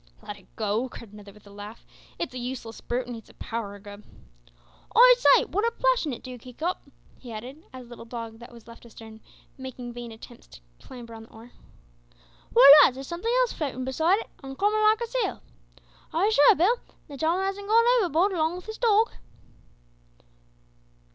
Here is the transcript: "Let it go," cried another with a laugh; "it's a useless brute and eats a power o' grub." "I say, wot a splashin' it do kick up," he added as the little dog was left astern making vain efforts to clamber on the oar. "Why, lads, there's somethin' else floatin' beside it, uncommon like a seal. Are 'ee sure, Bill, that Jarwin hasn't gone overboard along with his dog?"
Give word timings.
"Let 0.23 0.35
it 0.39 0.47
go," 0.55 0.89
cried 0.89 1.13
another 1.13 1.31
with 1.31 1.45
a 1.45 1.51
laugh; 1.51 1.85
"it's 2.17 2.33
a 2.33 2.39
useless 2.39 2.81
brute 2.81 3.05
and 3.05 3.15
eats 3.15 3.29
a 3.29 3.35
power 3.35 3.75
o' 3.75 3.79
grub." 3.79 4.01
"I 4.95 5.15
say, 5.19 5.45
wot 5.45 5.63
a 5.63 5.71
splashin' 5.77 6.11
it 6.11 6.23
do 6.23 6.39
kick 6.39 6.63
up," 6.63 6.89
he 7.19 7.31
added 7.31 7.63
as 7.71 7.83
the 7.85 7.89
little 7.89 8.05
dog 8.05 8.41
was 8.51 8.67
left 8.67 8.83
astern 8.83 9.19
making 9.59 9.93
vain 9.93 10.11
efforts 10.11 10.47
to 10.47 10.61
clamber 10.81 11.13
on 11.13 11.25
the 11.25 11.29
oar. 11.29 11.51
"Why, 12.51 12.73
lads, 12.81 12.95
there's 12.95 13.05
somethin' 13.05 13.29
else 13.41 13.53
floatin' 13.53 13.85
beside 13.85 14.17
it, 14.21 14.29
uncommon 14.41 14.81
like 14.81 15.01
a 15.01 15.07
seal. 15.07 15.43
Are 16.11 16.25
'ee 16.25 16.31
sure, 16.31 16.55
Bill, 16.55 16.79
that 17.07 17.19
Jarwin 17.19 17.45
hasn't 17.45 17.67
gone 17.67 17.85
overboard 17.99 18.31
along 18.33 18.55
with 18.55 18.65
his 18.65 18.79
dog?" 18.79 19.11